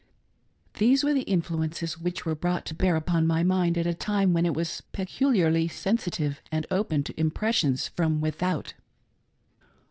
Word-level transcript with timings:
These 0.79 1.03
were 1.03 1.13
the 1.13 1.21
influences 1.29 1.99
which 1.99 2.25
were 2.25 2.33
brought 2.33 2.65
to 2.65 2.73
beat 2.73 2.89
upon 2.89 3.27
my 3.27 3.43
mind 3.43 3.77
at 3.77 3.85
a 3.85 3.93
time 3.93 4.33
when 4.33 4.47
it 4.47 4.55
was 4.55 4.81
peculiarly 4.93 5.67
sensitive 5.67 6.41
and 6.51 6.65
open 6.71 7.03
to 7.03 7.19
impressions 7.19 7.87
from 7.89 8.19
without. 8.19 8.73